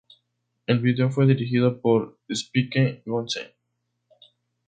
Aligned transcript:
El 0.65 0.79
video 0.79 1.11
fue 1.11 1.27
dirigido 1.27 1.79
por 1.79 2.17
Spike 2.27 3.03
Jonze. 3.05 3.53